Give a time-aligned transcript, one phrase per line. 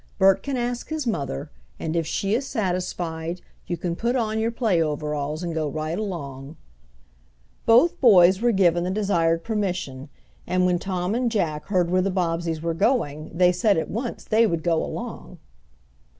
[0.17, 4.49] Bert can ask his mother, and if she is satisfied you can put on your
[4.49, 6.57] play overalls and go right along."
[7.67, 10.09] Both boys were given the desired permission,
[10.47, 14.23] and when Tom and Jack heard where the Bobbseys were going they said at once
[14.23, 15.37] they would go along.